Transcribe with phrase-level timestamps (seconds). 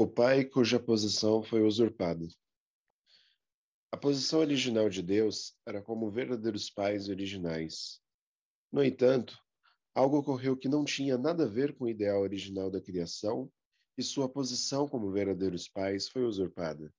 [0.00, 2.24] o pai cuja posição foi usurpada.
[3.90, 8.00] A posição original de Deus era como verdadeiros pais originais.
[8.70, 9.36] No entanto,
[9.92, 13.50] algo ocorreu que não tinha nada a ver com o ideal original da criação
[13.96, 16.94] e sua posição como verdadeiros pais foi usurpada.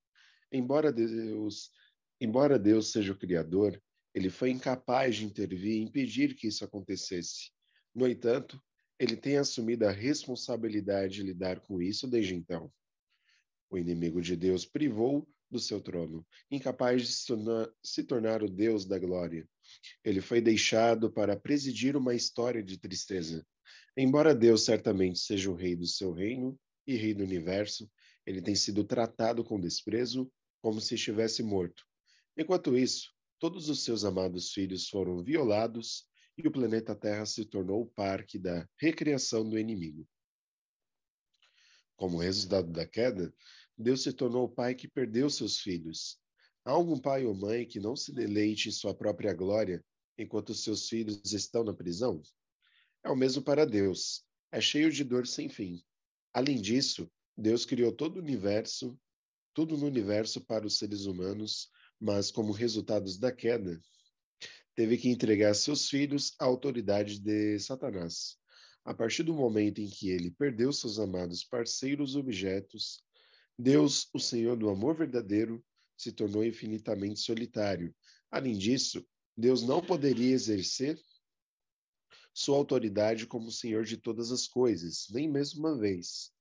[0.51, 1.71] Embora Deus,
[2.19, 3.81] embora Deus seja o criador,
[4.13, 7.49] ele foi incapaz de intervir e impedir que isso acontecesse.
[7.95, 8.61] No entanto,
[8.99, 12.69] ele tem assumido a responsabilidade de lidar com isso desde então.
[13.69, 18.49] O inimigo de Deus privou do seu trono, incapaz de se tornar, se tornar o
[18.49, 19.47] Deus da glória.
[20.03, 23.45] Ele foi deixado para presidir uma história de tristeza.
[23.97, 27.89] Embora Deus certamente seja o rei do seu reino e rei do universo,
[28.25, 30.31] ele tem sido tratado com desprezo,
[30.61, 31.83] como se estivesse morto.
[32.37, 36.05] Enquanto isso, todos os seus amados filhos foram violados
[36.37, 40.07] e o planeta Terra se tornou o parque da recriação do inimigo.
[41.99, 43.29] Como resultado da queda,
[43.77, 46.17] Deus se tornou o pai que perdeu seus filhos.
[46.63, 49.83] Há algum pai ou mãe que não se deleite em sua própria glória
[50.17, 52.21] enquanto seus filhos estão na prisão?
[53.03, 54.23] É o mesmo para Deus.
[54.49, 55.83] É cheio de dor sem fim.
[56.33, 58.97] Além disso, Deus criou todo o universo,
[59.53, 63.77] tudo no universo para os seres humanos, mas como resultados da queda,
[64.73, 68.37] teve que entregar seus filhos à autoridade de Satanás.
[68.85, 73.03] A partir do momento em que ele perdeu seus amados parceiros objetos,
[73.57, 75.63] Deus, o Senhor do amor verdadeiro,
[75.97, 77.93] se tornou infinitamente solitário.
[78.31, 79.05] Além disso,
[79.37, 80.97] Deus não poderia exercer
[82.33, 86.31] sua autoridade como Senhor de todas as coisas, nem mesmo uma vez.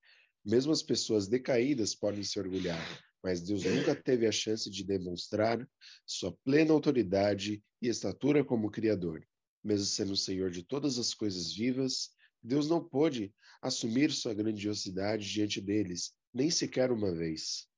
[0.45, 2.81] Mesmo as pessoas decaídas podem se orgulhar,
[3.23, 5.69] mas Deus nunca teve a chance de demonstrar
[6.07, 9.27] sua plena autoridade e estatura como Criador.
[9.63, 12.11] Mesmo sendo o Senhor de todas as coisas vivas,
[12.43, 17.69] Deus não pôde assumir sua grandiosidade diante deles, nem sequer uma vez.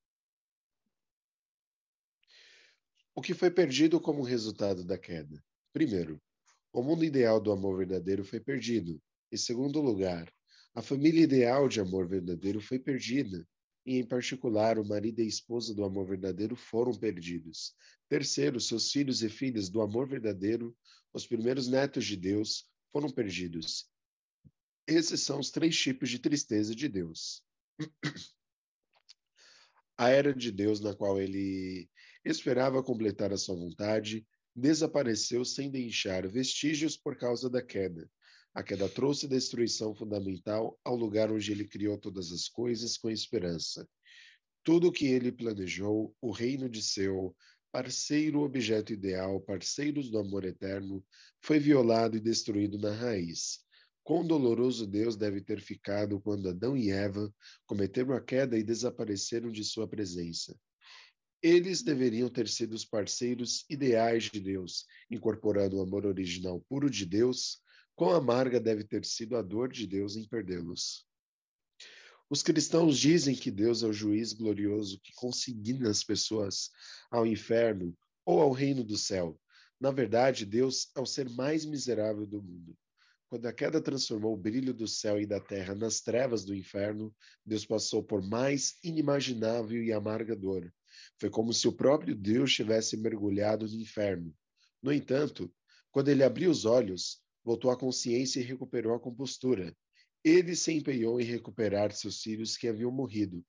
[3.14, 5.42] O que foi perdido como resultado da queda?
[5.72, 6.20] Primeiro,
[6.72, 9.00] o mundo ideal do amor verdadeiro foi perdido.
[9.32, 10.32] Em segundo lugar,
[10.74, 13.46] a família ideal de amor verdadeiro foi perdida
[13.84, 17.74] e, em particular, o marido e a esposa do amor verdadeiro foram perdidos.
[18.08, 20.76] Terceiro, seus filhos e filhas do amor verdadeiro,
[21.12, 23.90] os primeiros netos de Deus, foram perdidos.
[24.90, 27.44] Esses são os três tipos de tristeza de Deus.
[29.96, 31.88] A era de Deus, na qual ele
[32.24, 38.10] esperava completar a sua vontade, desapareceu sem deixar vestígios por causa da queda.
[38.52, 43.88] A queda trouxe destruição fundamental ao lugar onde ele criou todas as coisas com esperança.
[44.64, 47.32] Tudo o que ele planejou, o reino de seu
[47.70, 51.04] parceiro objeto ideal, parceiros do amor eterno,
[51.40, 53.69] foi violado e destruído na raiz.
[54.02, 57.32] Quão doloroso Deus deve ter ficado quando Adão e Eva
[57.66, 60.56] cometeram a queda e desapareceram de sua presença.
[61.42, 67.06] Eles deveriam ter sido os parceiros ideais de Deus, incorporando o amor original puro de
[67.06, 67.62] Deus
[68.00, 71.06] Quão amarga deve ter sido a dor de Deus em perdê-los.
[72.30, 76.70] Os cristãos dizem que Deus é o juiz glorioso que consigna as pessoas
[77.10, 77.94] ao inferno
[78.24, 79.38] ou ao reino do céu.
[79.78, 82.74] Na verdade, Deus é o ser mais miserável do mundo.
[83.30, 87.14] Quando a queda transformou o brilho do céu e da terra nas trevas do inferno,
[87.46, 90.74] Deus passou por mais inimaginável e amarga dor.
[91.16, 94.34] Foi como se o próprio Deus tivesse mergulhado no inferno.
[94.82, 95.48] No entanto,
[95.92, 99.76] quando ele abriu os olhos, voltou à consciência e recuperou a compostura.
[100.24, 103.46] Ele se empenhou em recuperar seus filhos que haviam morrido.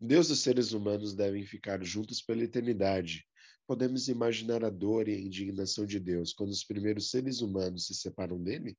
[0.00, 3.26] Deus e os seres humanos devem ficar juntos pela eternidade.
[3.66, 7.94] Podemos imaginar a dor e a indignação de Deus quando os primeiros seres humanos se
[7.94, 8.78] separam dele?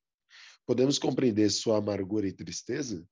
[0.65, 3.05] Podemos compreender sua amargura e tristeza?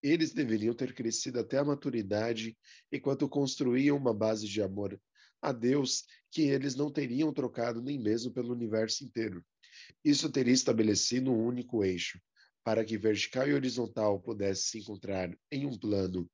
[0.00, 2.56] Eles deveriam ter crescido até a maturidade
[2.92, 4.98] enquanto construíam uma base de amor
[5.42, 9.44] a Deus que eles não teriam trocado nem mesmo pelo universo inteiro.
[10.04, 12.20] Isso teria estabelecido um único eixo,
[12.62, 16.30] para que vertical e horizontal pudessem se encontrar em um plano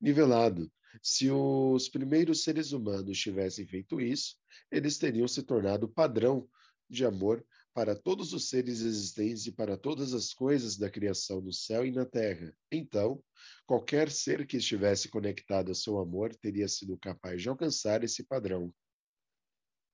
[0.00, 0.70] nivelado.
[1.02, 4.36] Se os primeiros seres humanos tivessem feito isso,
[4.70, 6.48] eles teriam se tornado padrão
[6.88, 7.44] de amor
[7.74, 11.92] para todos os seres existentes e para todas as coisas da criação no céu e
[11.92, 12.56] na terra.
[12.72, 13.22] Então,
[13.66, 18.72] qualquer ser que estivesse conectado ao seu amor teria sido capaz de alcançar esse padrão.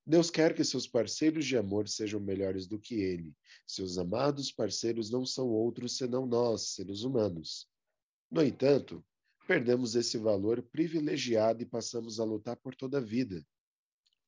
[0.07, 3.35] Deus quer que seus parceiros de amor sejam melhores do que ele.
[3.67, 7.69] Seus amados parceiros não são outros senão nós, seres humanos.
[8.31, 9.05] No entanto,
[9.47, 13.45] perdemos esse valor privilegiado e passamos a lutar por toda a vida.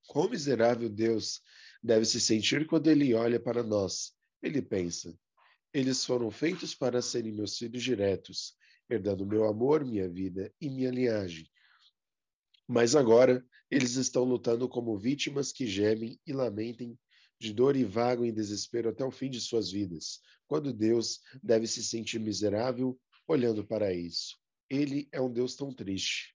[0.07, 1.41] Quão miserável Deus
[1.83, 4.13] deve se sentir quando ele olha para nós.
[4.43, 5.17] Ele pensa:
[5.75, 8.57] eles foram feitos para serem meus filhos diretos.
[8.89, 11.51] herdando meu amor, minha vida e minha linhagem.
[12.69, 16.99] Mas agora eles estão lutando como vítimas que gemem e lamentem
[17.41, 21.67] de dor e vago em desespero até o fim de suas vidas, quando Deus deve
[21.67, 24.37] se sentir miserável olhando para isso.
[24.69, 26.35] Ele é um Deus tão triste.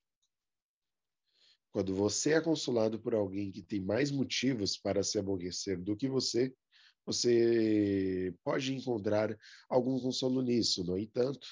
[1.71, 6.07] Quando você é consolado por alguém que tem mais motivos para se aborrecer do que
[6.07, 6.53] você,
[7.05, 9.37] você pode encontrar
[9.69, 10.83] algum consolo nisso.
[10.83, 11.47] No entanto,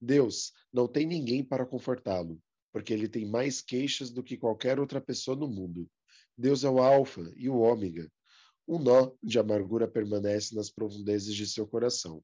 [0.00, 2.40] Deus não tem ninguém para confortá-lo,
[2.72, 5.88] porque ele tem mais queixas do que qualquer outra pessoa no mundo.
[6.36, 8.10] Deus é o Alfa e o Ômega.
[8.66, 12.22] Um nó de amargura permanece nas profundezas de seu coração.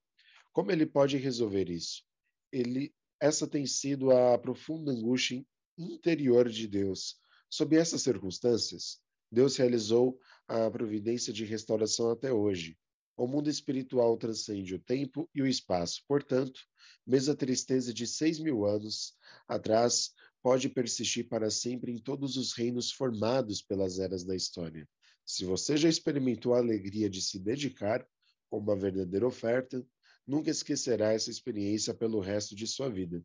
[0.52, 2.02] Como ele pode resolver isso?
[2.50, 5.44] Ele, essa tem sido a profunda angústia
[5.78, 7.16] interior de Deus.
[7.48, 8.98] Sob essas circunstâncias,
[9.30, 10.18] Deus realizou
[10.48, 12.78] a providência de restauração até hoje.
[13.16, 16.02] O mundo espiritual transcende o tempo e o espaço.
[16.06, 16.60] Portanto,
[17.06, 19.14] mesmo a tristeza de seis mil anos
[19.48, 24.86] atrás pode persistir para sempre em todos os reinos formados pelas eras da história.
[25.24, 28.06] Se você já experimentou a alegria de se dedicar
[28.48, 29.84] com uma verdadeira oferta,
[30.26, 33.24] nunca esquecerá essa experiência pelo resto de sua vida.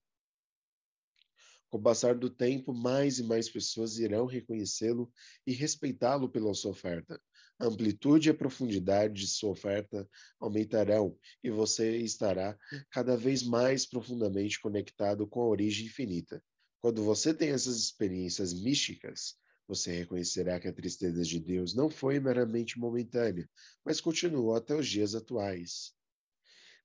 [1.70, 5.10] Com o passar do tempo, mais e mais pessoas irão reconhecê-lo
[5.48, 7.20] e respeitá-lo pela sua oferta.
[7.58, 10.06] A amplitude e a profundidade de sua oferta
[10.38, 12.58] aumentarão e você estará
[12.90, 16.44] cada vez mais profundamente conectado com a origem infinita.
[16.82, 22.20] Quando você tem essas experiências místicas, você reconhecerá que a tristeza de Deus não foi
[22.20, 23.50] meramente momentânea,
[23.86, 25.94] mas continuou até os dias atuais.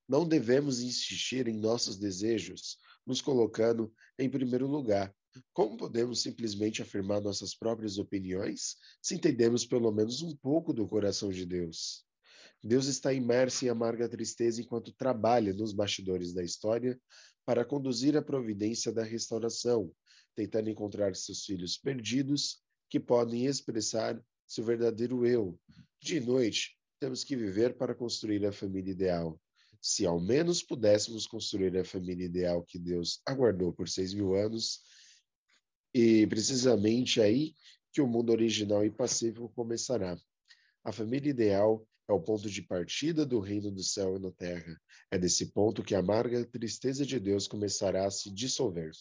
[0.09, 5.15] Não devemos insistir em nossos desejos, nos colocando em primeiro lugar.
[5.53, 11.31] Como podemos simplesmente afirmar nossas próprias opiniões se entendemos pelo menos um pouco do coração
[11.31, 12.05] de Deus?
[12.63, 16.99] Deus está imerso em amarga tristeza enquanto trabalha nos bastidores da história
[17.45, 19.93] para conduzir a providência da restauração,
[20.35, 25.59] tentando encontrar seus filhos perdidos que podem expressar seu verdadeiro eu.
[26.01, 29.41] De noite, temos que viver para construir a família ideal.
[29.81, 34.81] Se ao menos pudéssemos construir a família ideal que Deus aguardou por seis mil anos,
[35.95, 37.55] e precisamente aí
[37.93, 40.19] que o mundo original e pacífico começará.
[40.85, 44.81] A família ideal é o ponto de partida do reino do céu e na terra.
[45.11, 48.93] É desse ponto que a amarga tristeza de Deus começará a se dissolver.